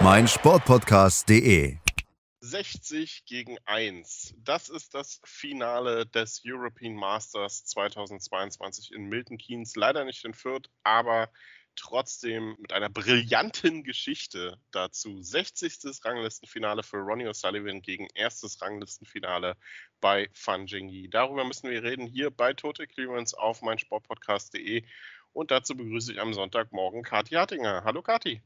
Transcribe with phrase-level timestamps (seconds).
[0.00, 1.78] meinsportpodcast.de
[2.40, 4.34] 60 gegen 1.
[4.38, 9.76] Das ist das Finale des European Masters 2022 in Milton Keynes.
[9.76, 11.30] Leider nicht in Fürth, aber
[11.76, 15.22] trotzdem mit einer brillanten Geschichte dazu.
[15.22, 16.04] 60.
[16.04, 19.56] Ranglistenfinale für Ronnie O'Sullivan gegen erstes Ranglistenfinale
[20.00, 21.08] bei Fan Jingyi.
[21.08, 24.84] Darüber müssen wir reden hier bei Total Clearance auf meinsportpodcast.de
[25.32, 27.84] und dazu begrüße ich am Sonntagmorgen Kathi Hartinger.
[27.84, 28.42] Hallo Kathi.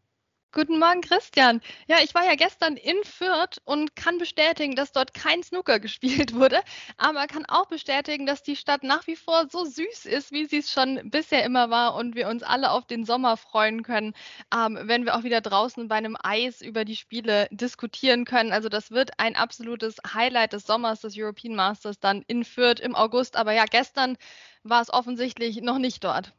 [0.50, 1.60] Guten Morgen, Christian.
[1.88, 6.34] Ja, ich war ja gestern in Fürth und kann bestätigen, dass dort kein Snooker gespielt
[6.34, 6.60] wurde,
[6.96, 10.58] aber kann auch bestätigen, dass die Stadt nach wie vor so süß ist, wie sie
[10.58, 14.14] es schon bisher immer war und wir uns alle auf den Sommer freuen können,
[14.54, 18.52] ähm, wenn wir auch wieder draußen bei einem Eis über die Spiele diskutieren können.
[18.52, 22.94] Also das wird ein absolutes Highlight des Sommers des European Masters dann in Fürth im
[22.94, 23.36] August.
[23.36, 24.16] Aber ja, gestern
[24.62, 26.32] war es offensichtlich noch nicht dort.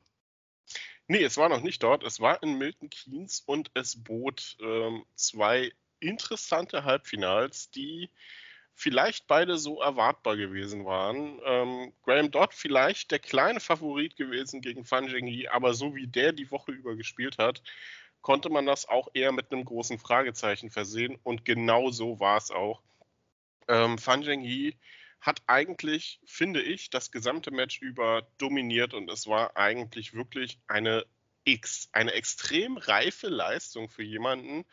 [1.12, 2.04] Nee, es war noch nicht dort.
[2.04, 8.12] Es war in Milton Keynes und es bot ähm, zwei interessante Halbfinals, die
[8.76, 11.42] vielleicht beide so erwartbar gewesen waren.
[11.44, 16.32] Ähm, Graham Dodd vielleicht der kleine Favorit gewesen gegen Fan Zhengyi, aber so wie der
[16.32, 17.64] die Woche über gespielt hat,
[18.22, 22.52] konnte man das auch eher mit einem großen Fragezeichen versehen und genau so war es
[22.52, 22.84] auch.
[23.68, 24.78] Ähm, Fan Zhengyi
[25.22, 31.06] hat eigentlich, finde ich, das gesamte Match über dominiert und es war eigentlich wirklich eine
[31.44, 34.66] X, eine extrem reife Leistung für jemanden,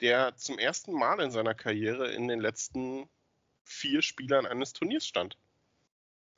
[0.00, 3.08] der zum ersten Mal in seiner Karriere in den letzten
[3.64, 5.36] vier Spielern eines Turniers stand.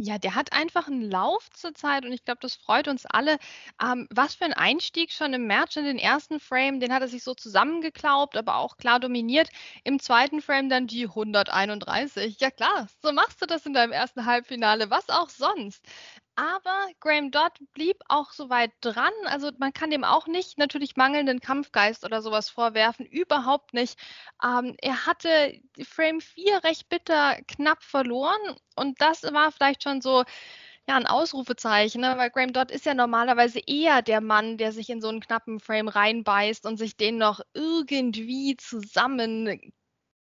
[0.04, 3.38] Ja, der hat einfach einen Lauf zurzeit und ich glaube, das freut uns alle.
[3.80, 7.08] Ähm, was für ein Einstieg schon im Match in den ersten Frame, den hat er
[7.08, 9.48] sich so zusammengeklaubt, aber auch klar dominiert.
[9.84, 12.36] Im zweiten Frame dann die 131.
[12.40, 15.84] Ja klar, so machst du das in deinem ersten Halbfinale, was auch sonst.
[16.34, 19.12] Aber Graham Dodd blieb auch so weit dran.
[19.26, 23.04] Also man kann dem auch nicht natürlich mangelnden Kampfgeist oder sowas vorwerfen.
[23.04, 23.98] Überhaupt nicht.
[24.42, 28.40] Ähm, er hatte Frame 4 recht bitter knapp verloren.
[28.76, 30.24] Und das war vielleicht schon so
[30.88, 32.14] ja, ein Ausrufezeichen, ne?
[32.16, 35.60] weil Graham Dodd ist ja normalerweise eher der Mann, der sich in so einen knappen
[35.60, 39.72] Frame reinbeißt und sich den noch irgendwie zusammen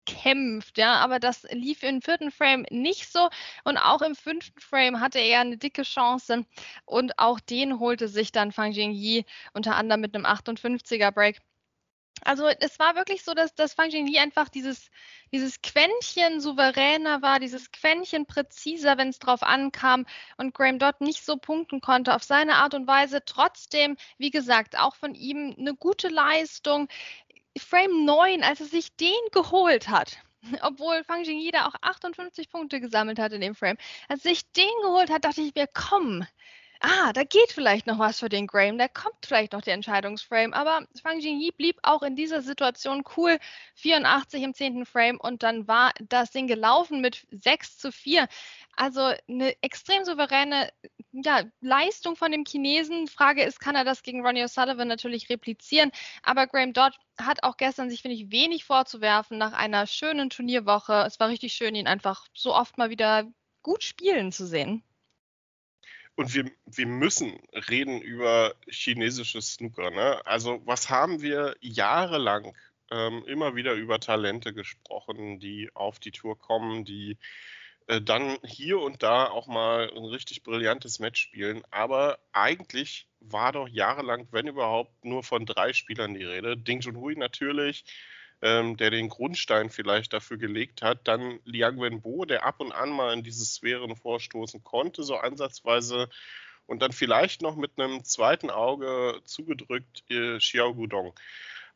[0.06, 3.30] kämpft, ja, aber das lief im vierten Frame nicht so
[3.64, 6.46] und auch im fünften Frame hatte er eine dicke Chance
[6.86, 11.42] und auch den holte sich dann Fang Jingyi unter anderem mit einem 58er Break.
[12.24, 14.90] Also es war wirklich so, dass, dass Fang Jingyi einfach dieses,
[15.32, 20.06] dieses Quäntchen souveräner war, dieses Quäntchen präziser, wenn es drauf ankam
[20.38, 23.24] und Graham Dodd nicht so punkten konnte auf seine Art und Weise.
[23.26, 26.88] Trotzdem, wie gesagt, auch von ihm eine gute Leistung.
[27.58, 30.18] Frame 9, als er sich den geholt hat,
[30.62, 33.78] obwohl Fang Jingyi da auch 58 Punkte gesammelt hat in dem Frame,
[34.08, 36.26] als er sich den geholt hat, dachte ich mir, komm,
[36.82, 40.54] ah, da geht vielleicht noch was für den Graham, da kommt vielleicht noch der Entscheidungsframe.
[40.54, 43.38] Aber Fang Jingyi blieb auch in dieser Situation cool,
[43.76, 44.86] 84 im 10.
[44.86, 48.28] Frame und dann war das Ding gelaufen mit 6 zu 4.
[48.76, 50.70] Also eine extrem souveräne
[51.12, 53.08] ja, Leistung von dem Chinesen.
[53.08, 55.92] Frage ist, kann er das gegen Ronnie O'Sullivan natürlich replizieren?
[56.24, 61.06] Aber Graham Dodd hat auch gestern sich, finde ich, wenig vorzuwerfen nach einer schönen Turnierwoche.
[61.08, 63.26] Es war richtig schön, ihn einfach so oft mal wieder
[63.64, 64.84] gut spielen zu sehen.
[66.16, 67.40] Und wir, wir müssen
[67.70, 69.92] reden über chinesisches Snooker.
[69.92, 70.26] Ne?
[70.26, 72.56] Also was haben wir jahrelang
[72.92, 77.18] ähm, immer wieder über Talente gesprochen, die auf die Tour kommen, die
[77.88, 81.64] äh, dann hier und da auch mal ein richtig brillantes Match spielen.
[81.72, 86.58] Aber eigentlich war doch jahrelang, wenn überhaupt, nur von drei Spielern die Rede.
[86.58, 87.86] Ding Junhui natürlich,
[88.46, 91.08] ähm, der den Grundstein vielleicht dafür gelegt hat.
[91.08, 96.10] Dann Liang Wenbo, der ab und an mal in diese Sphären vorstoßen konnte, so ansatzweise.
[96.68, 101.14] Und dann vielleicht noch mit einem zweiten Auge zugedrückt äh, Xiao Gudong.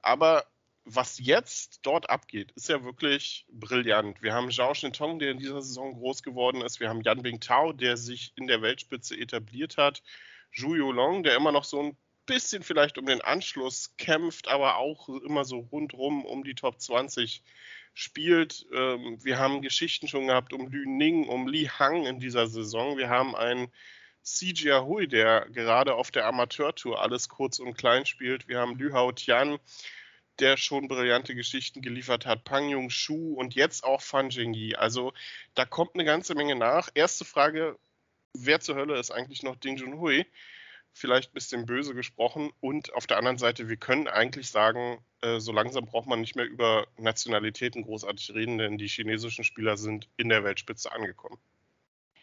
[0.03, 0.45] Aber
[0.85, 4.21] was jetzt dort abgeht, ist ja wirklich brillant.
[4.21, 6.79] Wir haben Zhao Shintong, der in dieser Saison groß geworden ist.
[6.79, 10.03] Wir haben Yan Bingtao, der sich in der Weltspitze etabliert hat.
[10.55, 11.97] Zhu Yolong, der immer noch so ein
[12.29, 17.41] bisschen vielleicht um den Anschluss kämpft, aber auch immer so rundrum um die Top 20
[17.95, 18.67] spielt.
[18.71, 22.97] Ähm, wir haben Geschichten schon gehabt um Lü Ning, um Li Hang in dieser Saison.
[22.97, 23.71] Wir haben einen
[24.23, 28.47] CJ Hui, der gerade auf der Amateurtour alles kurz und klein spielt.
[28.47, 29.57] Wir haben Lü Hao Tian,
[30.37, 34.75] der schon brillante Geschichten geliefert hat, Pang Jung Shu und jetzt auch Fan Jingyi.
[34.75, 35.13] Also
[35.55, 36.89] da kommt eine ganze Menge nach.
[36.93, 37.75] Erste Frage,
[38.35, 40.27] wer zur Hölle ist eigentlich noch Ding Junhui?
[40.93, 42.51] Vielleicht ein bisschen böse gesprochen.
[42.59, 46.35] Und auf der anderen Seite, wir können eigentlich sagen, äh, so langsam braucht man nicht
[46.35, 51.39] mehr über Nationalitäten großartig reden, denn die chinesischen Spieler sind in der Weltspitze angekommen.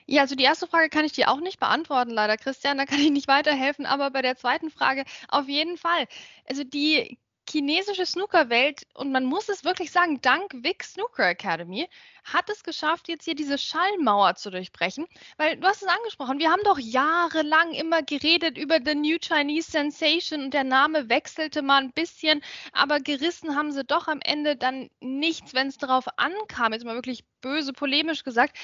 [0.08, 2.78] Ja, also die erste Frage kann ich dir auch nicht beantworten, leider, Christian.
[2.78, 3.86] Da kann ich nicht weiterhelfen.
[3.86, 6.06] Aber bei der zweiten Frage auf jeden Fall.
[6.46, 11.88] Also die chinesische Snookerwelt, und man muss es wirklich sagen, dank Vic Snooker Academy,
[12.24, 15.06] hat es geschafft, jetzt hier diese Schallmauer zu durchbrechen.
[15.36, 19.70] Weil du hast es angesprochen, wir haben doch jahrelang immer geredet über The New Chinese
[19.70, 24.56] Sensation und der Name wechselte mal ein bisschen, aber gerissen haben sie doch am Ende
[24.56, 28.56] dann nichts, wenn es darauf ankam, jetzt mal wirklich böse polemisch gesagt.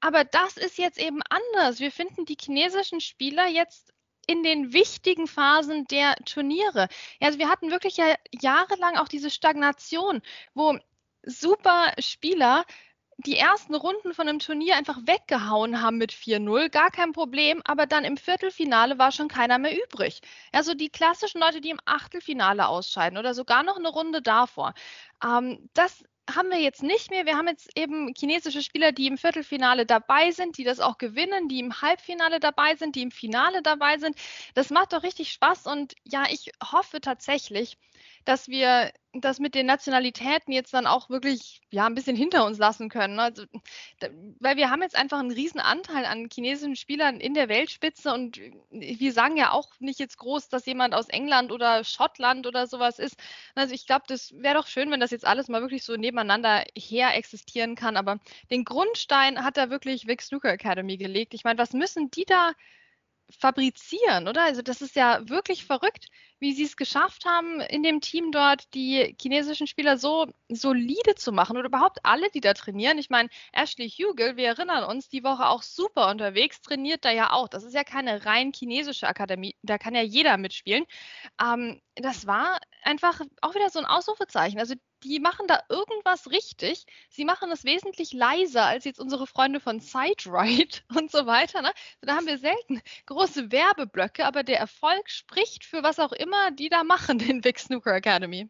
[0.00, 1.80] Aber das ist jetzt eben anders.
[1.80, 3.92] Wir finden die chinesischen Spieler jetzt
[4.28, 6.88] in den wichtigen Phasen der Turniere.
[7.20, 10.20] Also wir hatten wirklich ja jahrelang auch diese Stagnation,
[10.54, 10.78] wo
[11.24, 12.64] super Spieler
[13.18, 17.86] die ersten Runden von einem Turnier einfach weggehauen haben mit 4-0, gar kein Problem, aber
[17.86, 20.20] dann im Viertelfinale war schon keiner mehr übrig.
[20.52, 24.72] Also die klassischen Leute, die im Achtelfinale ausscheiden oder sogar noch eine Runde davor.
[25.24, 26.04] Ähm, das
[26.34, 27.26] haben wir jetzt nicht mehr.
[27.26, 31.48] Wir haben jetzt eben chinesische Spieler, die im Viertelfinale dabei sind, die das auch gewinnen,
[31.48, 34.16] die im Halbfinale dabei sind, die im Finale dabei sind.
[34.54, 37.78] Das macht doch richtig Spaß und ja, ich hoffe tatsächlich,
[38.24, 42.58] dass wir das mit den Nationalitäten jetzt dann auch wirklich ja ein bisschen hinter uns
[42.58, 43.16] lassen können.
[43.16, 43.22] Ne?
[43.22, 43.44] Also,
[44.00, 44.08] da,
[44.38, 48.40] weil wir haben jetzt einfach einen riesen Anteil an chinesischen Spielern in der Weltspitze und
[48.70, 52.98] wir sagen ja auch nicht jetzt groß, dass jemand aus England oder Schottland oder sowas
[52.98, 53.16] ist.
[53.54, 56.64] Also ich glaube, das wäre doch schön, wenn das jetzt alles mal wirklich so nebeneinander
[56.76, 57.96] her existieren kann.
[57.96, 58.18] Aber
[58.50, 61.34] den Grundstein hat da wirklich Vic Snooker Academy gelegt.
[61.34, 62.52] Ich meine, was müssen die da
[63.30, 64.42] fabrizieren, oder?
[64.44, 66.06] Also das ist ja wirklich verrückt,
[66.40, 71.32] wie sie es geschafft haben, in dem Team dort die chinesischen Spieler so solide zu
[71.32, 72.98] machen oder überhaupt alle, die da trainieren.
[72.98, 77.32] Ich meine, Ashley Hugel, wir erinnern uns, die Woche auch super unterwegs, trainiert da ja
[77.32, 77.48] auch.
[77.48, 80.84] Das ist ja keine rein chinesische Akademie, da kann ja jeder mitspielen.
[81.42, 84.58] Ähm, das war einfach auch wieder so ein Ausrufezeichen.
[84.58, 84.74] Also
[85.04, 86.86] die machen da irgendwas richtig.
[87.08, 91.62] Sie machen es wesentlich leiser als jetzt unsere Freunde von SideRide und so weiter.
[91.62, 91.72] Ne?
[92.00, 96.68] Da haben wir selten große Werbeblöcke, aber der Erfolg spricht für was auch immer die
[96.68, 98.48] da machen in Big Snooker Academy.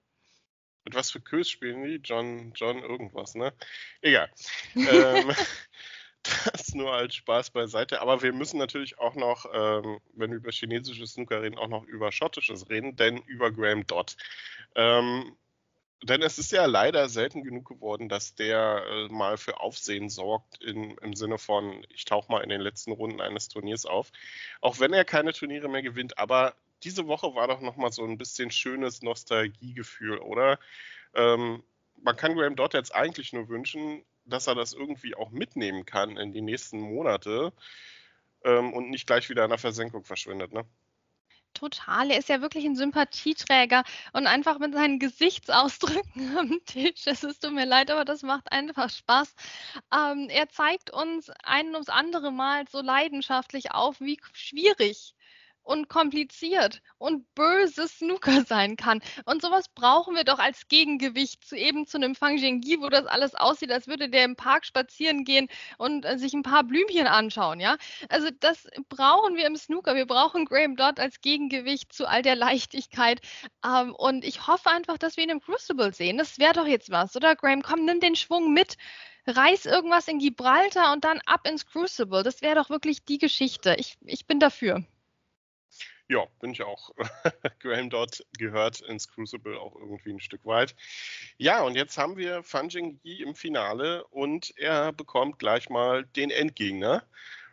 [0.84, 1.96] Mit was für Kös spielen die?
[1.96, 3.52] John, John irgendwas, ne?
[4.00, 4.30] Egal.
[4.74, 5.32] ähm,
[6.52, 8.00] das nur als Spaß beiseite.
[8.00, 11.84] Aber wir müssen natürlich auch noch, ähm, wenn wir über chinesisches Snooker reden, auch noch
[11.84, 14.16] über schottisches reden, denn über Graham Dodd.
[14.74, 15.36] Ähm,
[16.04, 20.62] denn es ist ja leider selten genug geworden, dass der äh, mal für Aufsehen sorgt,
[20.62, 24.12] in, im Sinne von, ich tauche mal in den letzten Runden eines Turniers auf.
[24.60, 26.54] Auch wenn er keine Turniere mehr gewinnt, aber
[26.84, 30.58] diese Woche war doch nochmal so ein bisschen schönes Nostalgiegefühl, oder?
[31.14, 31.62] Ähm,
[32.02, 36.16] man kann Graham Dodd jetzt eigentlich nur wünschen, dass er das irgendwie auch mitnehmen kann
[36.16, 37.52] in die nächsten Monate
[38.44, 40.64] ähm, und nicht gleich wieder in der Versenkung verschwindet, ne?
[41.54, 42.10] Total.
[42.10, 43.82] Er ist ja wirklich ein Sympathieträger
[44.12, 47.06] und einfach mit seinen Gesichtsausdrücken am Tisch.
[47.06, 49.34] Es tut mir leid, aber das macht einfach Spaß.
[49.92, 55.14] Ähm, er zeigt uns ein ums andere Mal so leidenschaftlich auf, wie schwierig
[55.68, 59.02] und kompliziert und böse Snooker sein kann.
[59.26, 63.04] Und sowas brauchen wir doch als Gegengewicht zu eben zu einem Fang Jingyi, wo das
[63.04, 67.06] alles aussieht, als würde der im Park spazieren gehen und äh, sich ein paar Blümchen
[67.06, 67.76] anschauen, ja?
[68.08, 69.94] Also das brauchen wir im Snooker.
[69.94, 73.20] Wir brauchen Graham Dodd als Gegengewicht zu all der Leichtigkeit.
[73.62, 76.16] Ähm, und ich hoffe einfach, dass wir ihn im Crucible sehen.
[76.16, 77.36] Das wäre doch jetzt was, oder?
[77.36, 78.78] Graham, komm, nimm den Schwung mit
[79.26, 82.22] reiß irgendwas in Gibraltar und dann ab ins Crucible.
[82.22, 83.76] Das wäre doch wirklich die Geschichte.
[83.78, 84.82] Ich, ich bin dafür.
[86.10, 86.90] Ja, bin ich auch.
[87.60, 90.74] Graham Dodd gehört ins Crucible auch irgendwie ein Stück weit.
[91.36, 92.70] Ja, und jetzt haben wir Fan
[93.02, 97.04] Yi im Finale und er bekommt gleich mal den Endgegner.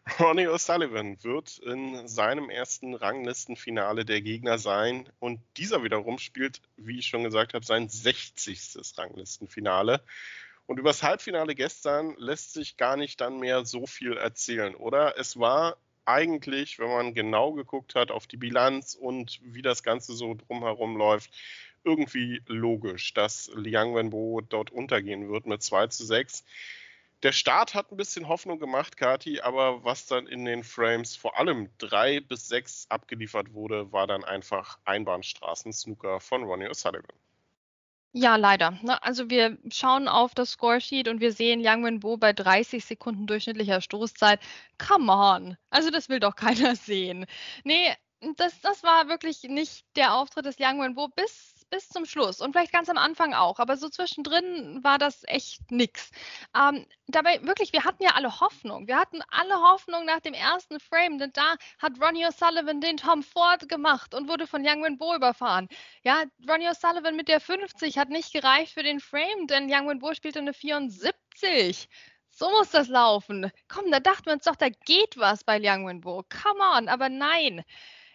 [0.19, 7.00] Ronnie O'Sullivan wird in seinem ersten Ranglistenfinale der Gegner sein und dieser wiederum spielt, wie
[7.00, 8.77] ich schon gesagt habe, sein 60.
[8.97, 10.01] Ranglistenfinale.
[10.67, 15.17] Und über das Halbfinale gestern lässt sich gar nicht dann mehr so viel erzählen, oder?
[15.17, 20.13] Es war eigentlich, wenn man genau geguckt hat auf die Bilanz und wie das Ganze
[20.13, 21.31] so drumherum läuft,
[21.83, 26.43] irgendwie logisch, dass Liang Wenbo dort untergehen wird mit 2 zu 6.
[27.24, 31.39] Der Start hat ein bisschen Hoffnung gemacht, Kati, aber was dann in den Frames vor
[31.39, 37.13] allem 3 bis 6 abgeliefert wurde, war dann einfach Einbahnstraßen-Snooker von Ronnie O'Sullivan.
[38.17, 38.72] Ja, leider.
[38.81, 39.01] Ne?
[39.03, 43.81] Also wir schauen auf das Scoresheet und wir sehen Yang Wenbo bei 30 Sekunden durchschnittlicher
[43.81, 44.39] Stoßzeit.
[44.77, 45.57] Come on.
[45.69, 47.25] Also das will doch keiner sehen.
[47.65, 47.93] Nee,
[48.38, 52.53] das, das war wirklich nicht der Auftritt des Yang Wenbo bis bis zum Schluss und
[52.53, 56.12] vielleicht ganz am Anfang auch, aber so zwischendrin war das echt nix.
[56.55, 58.88] Ähm, dabei wirklich, wir hatten ja alle Hoffnung.
[58.88, 63.24] Wir hatten alle Hoffnung nach dem ersten Frame, denn da hat Ronnie O'Sullivan den Tom
[63.24, 65.67] Ford gemacht und wurde von Young Bo überfahren.
[66.03, 70.13] Ja, Ronnie O'Sullivan mit der 50 hat nicht gereicht für den Frame, denn Young Bo
[70.13, 71.88] spielte eine 74.
[72.38, 73.50] So muss das laufen.
[73.69, 76.25] Komm, da dachten wir uns doch, da geht was bei Liang Wenbo.
[76.29, 77.63] Come on, aber nein.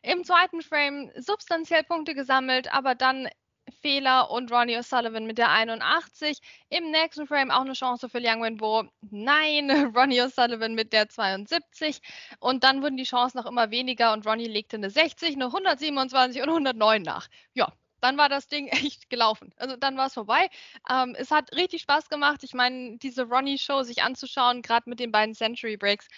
[0.02, 3.28] Im zweiten Frame substanziell Punkte gesammelt, aber dann
[3.70, 6.38] Fehler und Ronnie O'Sullivan mit der 81.
[6.68, 8.84] Im nächsten Frame auch eine Chance für Liang Wenbo.
[9.10, 12.00] Nein, Ronnie O'Sullivan mit der 72.
[12.38, 16.42] Und dann wurden die Chancen noch immer weniger und Ronnie legte eine 60, eine 127
[16.42, 17.28] und 109 nach.
[17.54, 19.52] Ja, dann war das Ding echt gelaufen.
[19.56, 20.48] Also dann war es vorbei.
[20.88, 22.42] Ähm, es hat richtig Spaß gemacht.
[22.42, 26.08] Ich meine, diese Ronnie-Show sich anzuschauen, gerade mit den beiden Century Breaks,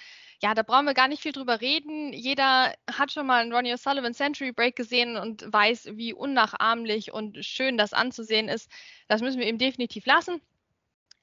[0.43, 2.13] ja, da brauchen wir gar nicht viel drüber reden.
[2.13, 7.45] Jeder hat schon mal einen Ronnie O'Sullivan Century Break gesehen und weiß, wie unnachahmlich und
[7.45, 8.69] schön das anzusehen ist.
[9.07, 10.43] Das müssen wir ihm definitiv lassen.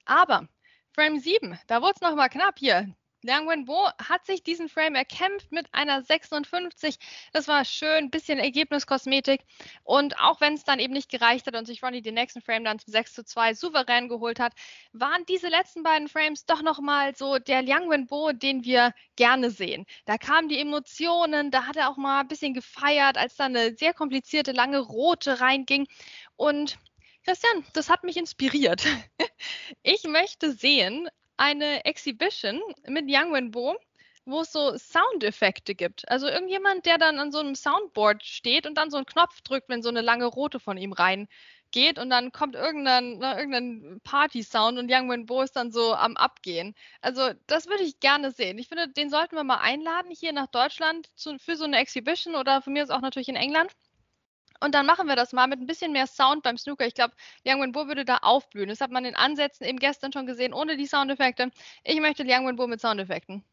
[0.05, 0.47] Aber
[0.93, 2.95] Frame 7, da wurde es nochmal knapp hier.
[3.21, 6.97] Liang Wenbo hat sich diesen Frame erkämpft mit einer 56.
[7.33, 9.41] Das war schön, bisschen Ergebniskosmetik.
[9.83, 12.63] Und auch wenn es dann eben nicht gereicht hat und sich Ronnie den nächsten Frame
[12.63, 14.53] dann zum 6 zu 2 souverän geholt hat,
[14.93, 19.85] waren diese letzten beiden Frames doch nochmal so der Liang Wenbo, den wir gerne sehen.
[20.05, 23.75] Da kamen die Emotionen, da hat er auch mal ein bisschen gefeiert, als da eine
[23.75, 25.87] sehr komplizierte lange rote reinging.
[26.37, 26.77] Und
[27.25, 28.85] Christian, das hat mich inspiriert.
[29.83, 31.07] Ich möchte sehen,
[31.39, 33.77] eine Exhibition mit Yang Wenbo,
[34.25, 36.07] wo es so Soundeffekte gibt.
[36.09, 39.69] Also irgendjemand, der dann an so einem Soundboard steht und dann so einen Knopf drückt,
[39.69, 44.77] wenn so eine lange rote von ihm reingeht und dann kommt irgendein, ne, irgendein Party-Sound
[44.77, 46.75] und Yang Wenbo ist dann so am Abgehen.
[47.01, 48.57] Also das würde ich gerne sehen.
[48.57, 52.35] Ich finde, den sollten wir mal einladen hier nach Deutschland zu, für so eine Exhibition
[52.35, 53.71] oder von mir ist auch natürlich in England.
[54.59, 56.85] Und dann machen wir das mal mit ein bisschen mehr Sound beim Snooker.
[56.85, 57.13] Ich glaube,
[57.45, 58.69] Liang Wenbo würde da aufblühen.
[58.69, 61.51] Das hat man in Ansätzen eben gestern schon gesehen, ohne die Soundeffekte.
[61.83, 63.43] Ich möchte Liang Wenbo mit Soundeffekten.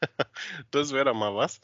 [0.70, 1.60] das wäre doch mal was.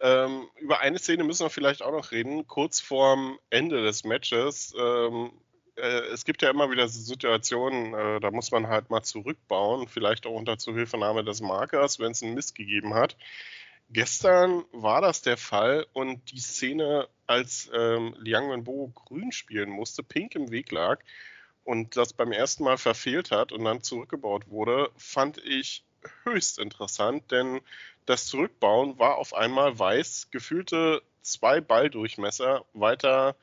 [0.00, 2.46] Ähm, über eine Szene müssen wir vielleicht auch noch reden.
[2.46, 4.74] Kurz vorm Ende des Matches.
[4.78, 5.32] Ähm,
[5.76, 10.26] äh, es gibt ja immer wieder Situationen, äh, da muss man halt mal zurückbauen, vielleicht
[10.26, 13.16] auch unter Zuhilfenahme des Markers, wenn es einen Mist gegeben hat.
[13.90, 20.02] Gestern war das der Fall und die Szene, als ähm, Liang Wenbo grün spielen musste,
[20.02, 21.00] pink im Weg lag
[21.64, 25.84] und das beim ersten Mal verfehlt hat und dann zurückgebaut wurde, fand ich
[26.24, 27.60] höchst interessant, denn
[28.06, 33.36] das Zurückbauen war auf einmal weiß, gefühlte zwei Balldurchmesser weiter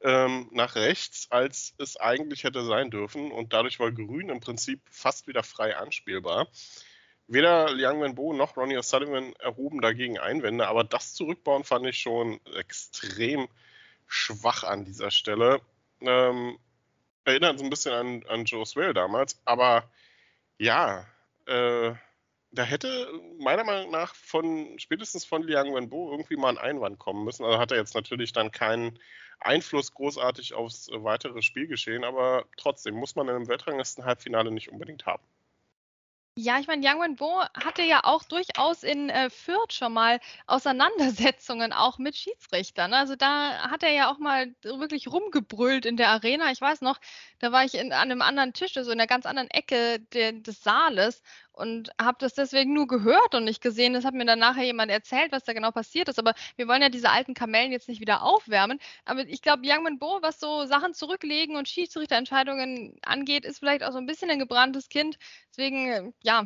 [0.00, 4.80] ähm, nach rechts, als es eigentlich hätte sein dürfen und dadurch war grün im Prinzip
[4.90, 6.48] fast wieder frei anspielbar.
[7.28, 12.40] Weder Liang Wenbo noch Ronnie O'Sullivan erhoben dagegen Einwände, aber das Zurückbauen fand ich schon
[12.56, 13.48] extrem
[14.06, 15.60] schwach an dieser Stelle.
[16.00, 16.58] Ähm,
[17.24, 19.90] erinnert so ein bisschen an, an Joe Swell damals, aber
[20.58, 21.04] ja,
[21.46, 21.94] äh,
[22.52, 27.24] da hätte meiner Meinung nach von spätestens von Liang Wenbo irgendwie mal ein Einwand kommen
[27.24, 27.44] müssen.
[27.44, 28.98] Also hat er jetzt natürlich dann keinen
[29.40, 35.22] Einfluss großartig aufs weitere Spielgeschehen, aber trotzdem muss man in einem Weltranglisten-Halbfinale nicht unbedingt haben.
[36.38, 41.72] Ja, ich meine, Yang Wenbo hatte ja auch durchaus in äh, Fürth schon mal Auseinandersetzungen
[41.72, 42.92] auch mit Schiedsrichtern.
[42.92, 46.50] Also da hat er ja auch mal wirklich rumgebrüllt in der Arena.
[46.52, 46.98] Ich weiß noch,
[47.38, 50.42] da war ich in, an einem anderen Tisch, also in einer ganz anderen Ecke de,
[50.42, 51.22] des Saales
[51.56, 53.94] und habe das deswegen nur gehört und nicht gesehen.
[53.94, 56.18] Das hat mir dann nachher jemand erzählt, was da genau passiert ist.
[56.18, 58.78] Aber wir wollen ja diese alten Kamellen jetzt nicht wieder aufwärmen.
[59.06, 63.92] Aber ich glaube, Young Bo, was so Sachen zurücklegen und Schiedsrichterentscheidungen angeht, ist vielleicht auch
[63.92, 65.18] so ein bisschen ein gebranntes Kind.
[65.50, 66.42] Deswegen, ja,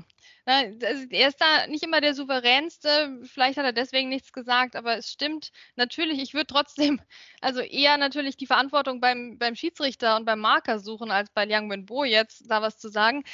[0.47, 0.79] ne,
[1.11, 3.21] er ist da nicht immer der souveränste.
[3.25, 6.21] Vielleicht hat er deswegen nichts gesagt, aber es stimmt natürlich.
[6.21, 7.01] Ich würde trotzdem,
[7.41, 11.87] also eher natürlich die Verantwortung beim, beim Schiedsrichter und beim Marker suchen, als bei Liang
[11.87, 13.25] Bo jetzt da was zu sagen.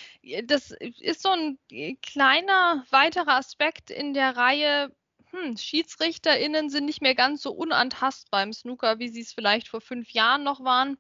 [0.45, 1.59] Das ist so ein
[2.03, 4.95] kleiner weiterer Aspekt in der Reihe,
[5.31, 9.81] hm, SchiedsrichterInnen sind nicht mehr ganz so unantastbar im Snooker, wie sie es vielleicht vor
[9.81, 10.97] fünf Jahren noch waren.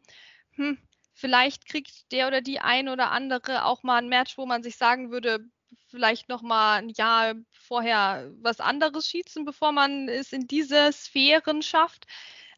[0.52, 0.78] Hm,
[1.14, 4.76] vielleicht kriegt der oder die ein oder andere auch mal ein Match, wo man sich
[4.76, 5.40] sagen würde,
[5.88, 11.62] vielleicht noch mal ein Jahr vorher was anderes schießen, bevor man es in diese Sphären
[11.62, 12.06] schafft.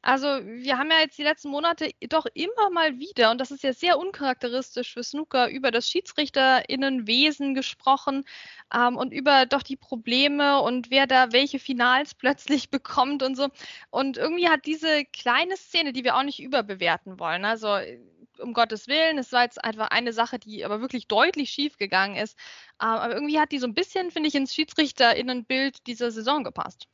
[0.08, 3.62] Also wir haben ja jetzt die letzten Monate doch immer mal wieder, und das ist
[3.62, 8.24] ja sehr uncharakteristisch für Snooker, über das Schiedsrichterinnenwesen gesprochen
[8.74, 13.48] ähm, und über doch die Probleme und wer da welche Finals plötzlich bekommt und so.
[13.90, 17.76] Und irgendwie hat diese kleine Szene, die wir auch nicht überbewerten wollen, also
[18.38, 22.16] um Gottes Willen, es war jetzt einfach eine Sache, die aber wirklich deutlich schief gegangen
[22.16, 22.38] ist.
[22.80, 26.88] Ähm, aber irgendwie hat die so ein bisschen, finde ich, ins Schiedsrichterinnenbild dieser Saison gepasst.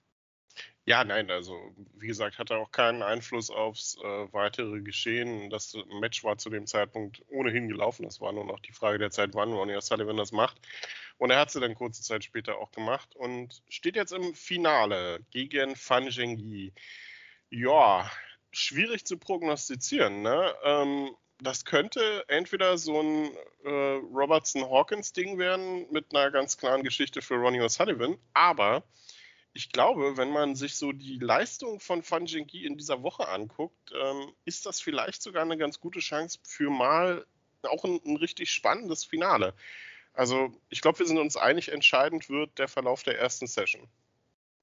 [0.87, 5.49] Ja, nein, also wie gesagt, hatte auch keinen Einfluss aufs äh, weitere Geschehen.
[5.49, 8.03] Das Match war zu dem Zeitpunkt ohnehin gelaufen.
[8.03, 10.61] Das war nur noch die Frage der Zeit, wann Ronnie O'Sullivan das macht.
[11.17, 15.21] Und er hat sie dann kurze Zeit später auch gemacht und steht jetzt im Finale
[15.31, 16.75] gegen Fan Zhengyi.
[17.49, 18.11] Ja,
[18.53, 20.21] schwierig zu prognostizieren.
[20.21, 20.55] Ne?
[20.65, 23.31] Ähm, das könnte entweder so ein
[23.65, 28.85] äh, Robertson-Hawkins-Ding werden mit einer ganz klaren Geschichte für Ronnie O'Sullivan, aber
[29.55, 33.93] ich glaube, wenn man sich so die Leistung von Fan Jingi in dieser Woche anguckt,
[33.95, 37.25] ähm, ist das vielleicht sogar eine ganz gute Chance für mal
[37.63, 39.55] auch ein, ein richtig spannendes Finale.
[40.13, 43.89] Also ich glaube, wir sind uns einig, entscheidend wird der Verlauf der ersten Session.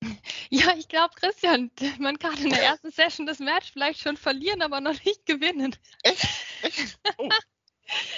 [0.53, 4.61] Ja, ich glaube, Christian, man kann in der ersten Session das Match vielleicht schon verlieren,
[4.61, 5.73] aber noch nicht gewinnen.
[6.03, 6.27] Echt?
[6.61, 6.99] Echt?
[7.17, 7.29] Oh.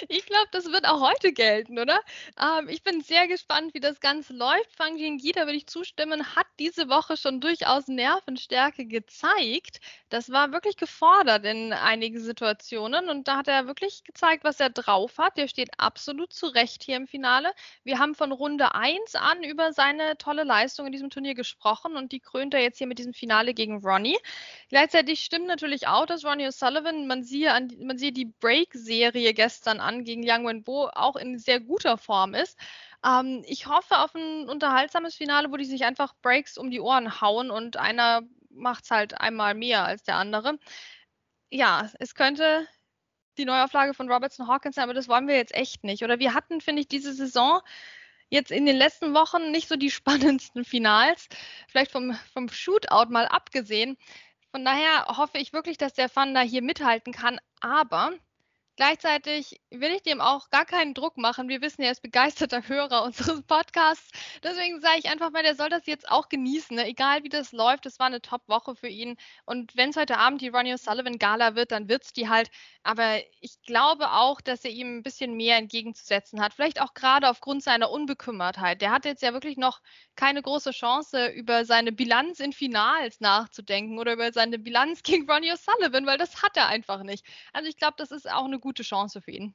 [0.08, 2.00] Ich glaube, das wird auch heute gelten, oder?
[2.40, 4.74] Ähm, ich bin sehr gespannt, wie das Ganze läuft.
[4.76, 9.80] Fang Jingyi, da würde ich zustimmen, hat diese Woche schon durchaus Nervenstärke gezeigt.
[10.08, 14.70] Das war wirklich gefordert in einigen Situationen und da hat er wirklich gezeigt, was er
[14.70, 15.36] drauf hat.
[15.36, 17.52] Der steht absolut zurecht hier im Finale.
[17.82, 22.12] Wir haben von Runde 1 an über seine tolle Leistung in diesem Turnier gesprochen und
[22.12, 24.18] die krönt er jetzt hier mit diesem Finale gegen Ronnie.
[24.68, 30.22] Gleichzeitig stimmt natürlich auch, dass Ronnie O'Sullivan, man siehe die Break-Serie gestern gestern an gegen
[30.22, 32.58] Yang Wenbo auch in sehr guter Form ist.
[33.04, 37.22] Ähm, ich hoffe auf ein unterhaltsames Finale, wo die sich einfach Breaks um die Ohren
[37.22, 40.58] hauen und einer macht es halt einmal mehr als der andere.
[41.50, 42.68] Ja, es könnte
[43.38, 46.04] die Neuauflage von Robertson Hawkins sein, aber das wollen wir jetzt echt nicht.
[46.04, 47.60] Oder wir hatten, finde ich, diese Saison
[48.28, 51.28] jetzt in den letzten Wochen nicht so die spannendsten Finals,
[51.68, 53.96] vielleicht vom, vom Shootout mal abgesehen.
[54.50, 57.40] Von daher hoffe ich wirklich, dass der Fun da hier mithalten kann.
[57.60, 58.12] Aber
[58.76, 61.48] Gleichzeitig will ich dem auch gar keinen Druck machen.
[61.48, 64.10] Wir wissen, er ist begeisterter Hörer unseres Podcasts.
[64.42, 66.76] Deswegen sage ich einfach mal, der soll das jetzt auch genießen.
[66.76, 66.88] Ne?
[66.88, 69.16] Egal wie das läuft, es war eine Top-Woche für ihn.
[69.44, 72.50] Und wenn es heute Abend die Ronnie O'Sullivan Gala wird, dann wird es die halt.
[72.82, 76.52] Aber ich glaube auch, dass er ihm ein bisschen mehr entgegenzusetzen hat.
[76.52, 78.82] Vielleicht auch gerade aufgrund seiner Unbekümmertheit.
[78.82, 79.80] Der hat jetzt ja wirklich noch
[80.16, 85.52] keine große Chance, über seine Bilanz in Finals nachzudenken oder über seine Bilanz gegen Ronnie
[85.52, 87.24] O'Sullivan, weil das hat er einfach nicht.
[87.52, 89.54] Also ich glaube, das ist auch eine gute Chance für ihn.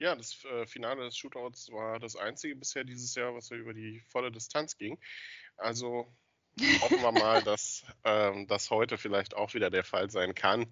[0.00, 4.02] Ja, das äh, Finale des Shootouts war das einzige bisher dieses Jahr, was über die
[4.08, 4.98] volle Distanz ging.
[5.56, 6.12] Also
[6.80, 10.66] hoffen wir mal, dass ähm, das heute vielleicht auch wieder der Fall sein kann.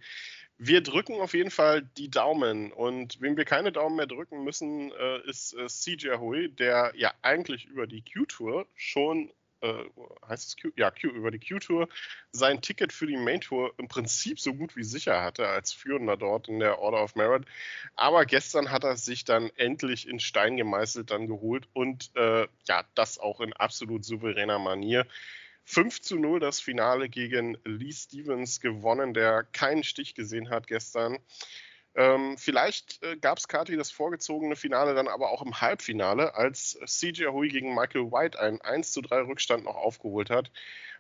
[0.57, 4.91] Wir drücken auf jeden Fall die Daumen und wem wir keine Daumen mehr drücken müssen,
[4.91, 9.85] äh, ist äh, CJ Hui, der ja eigentlich über die Q-Tour schon äh,
[10.29, 10.71] heißt es Q?
[10.77, 11.89] Ja, Q, über die Q-Tour
[12.33, 16.49] sein Ticket für die Main-Tour im Prinzip so gut wie sicher hatte als Führender dort
[16.49, 17.45] in der Order of Merit.
[17.95, 22.85] Aber gestern hat er sich dann endlich in Stein gemeißelt dann geholt und äh, ja,
[22.95, 25.07] das auch in absolut souveräner Manier.
[25.65, 31.19] 5 zu 0 das Finale gegen Lee Stevens gewonnen, der keinen Stich gesehen hat gestern.
[31.99, 36.79] Ähm, vielleicht äh, gab es Kati das vorgezogene Finale dann aber auch im Halbfinale, als
[36.87, 40.53] CJ Hui gegen Michael White einen 1 zu 3 Rückstand noch aufgeholt hat.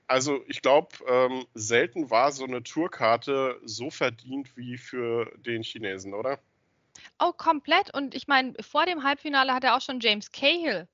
[0.09, 6.15] Also ich glaube, ähm, selten war so eine Tourkarte so verdient wie für den Chinesen,
[6.15, 6.41] oder?
[7.21, 7.95] Oh, komplett.
[7.95, 10.89] Und ich meine, vor dem Halbfinale hat er auch schon James Cahill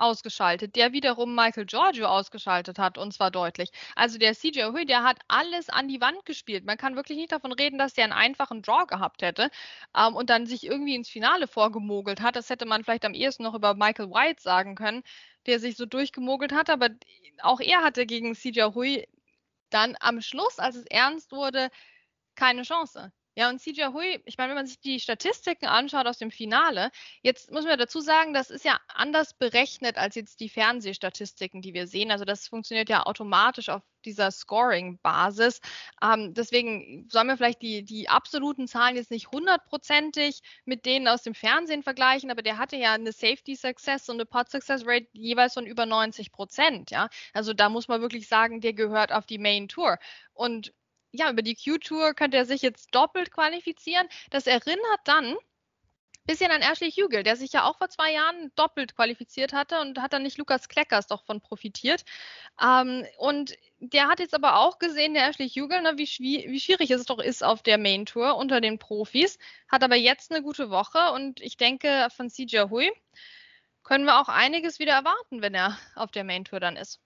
[0.00, 3.70] ausgeschaltet, der wiederum Michael Giorgio ausgeschaltet hat und zwar deutlich.
[3.96, 6.64] Also der CJ Hui, der hat alles an die Wand gespielt.
[6.64, 9.50] Man kann wirklich nicht davon reden, dass der einen einfachen Draw gehabt hätte
[9.96, 12.36] ähm, und dann sich irgendwie ins Finale vorgemogelt hat.
[12.36, 15.02] Das hätte man vielleicht am ehesten noch über Michael White sagen können,
[15.46, 16.90] der sich so durchgemogelt hat, aber
[17.42, 19.06] auch er hatte gegen CJ Hui
[19.70, 21.70] dann am Schluss, als es ernst wurde,
[22.34, 23.12] keine Chance.
[23.36, 26.90] Ja, und CJ Hui, ich meine, wenn man sich die Statistiken anschaut aus dem Finale,
[27.22, 31.72] jetzt muss man dazu sagen, das ist ja anders berechnet als jetzt die Fernsehstatistiken, die
[31.72, 32.10] wir sehen.
[32.10, 35.60] Also das funktioniert ja automatisch auf dieser Scoring-Basis.
[36.02, 41.22] Ähm, deswegen sollen wir vielleicht die, die absoluten Zahlen jetzt nicht hundertprozentig mit denen aus
[41.22, 45.06] dem Fernsehen vergleichen, aber der hatte ja eine Safety Success und eine Pot Success Rate
[45.12, 46.90] jeweils von über 90 Prozent.
[46.90, 47.08] Ja?
[47.32, 49.98] Also da muss man wirklich sagen, der gehört auf die Main Tour.
[50.32, 50.72] Und
[51.12, 54.08] ja, über die Q-Tour könnte er sich jetzt doppelt qualifizieren.
[54.30, 55.36] Das erinnert dann
[56.30, 59.98] bisschen an Ashley Hugel, der sich ja auch vor zwei Jahren doppelt qualifiziert hatte und
[60.00, 62.04] hat dann nicht Lukas Kleckers doch von profitiert.
[62.62, 66.90] Ähm, und der hat jetzt aber auch gesehen, der Ashley Hugel, ne, wie, wie, schwierig
[66.90, 70.70] es doch ist auf der Main Tour unter den Profis, hat aber jetzt eine gute
[70.70, 72.90] Woche und ich denke, von CJ Hui
[73.82, 77.00] können wir auch einiges wieder erwarten, wenn er auf der Main Tour dann ist.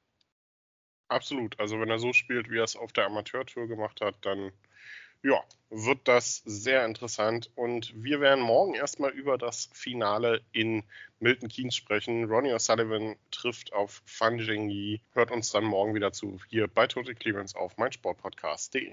[1.14, 1.60] Absolut.
[1.60, 4.50] Also wenn er so spielt, wie er es auf der Amateurtour gemacht hat, dann
[5.22, 7.52] ja, wird das sehr interessant.
[7.54, 10.82] Und wir werden morgen erstmal über das Finale in
[11.20, 12.24] Milton Keynes sprechen.
[12.24, 15.00] Ronnie O'Sullivan trifft auf Fan Yi.
[15.12, 18.92] Hört uns dann morgen wieder zu, hier bei Total Clearance auf meinsportpodcast.de.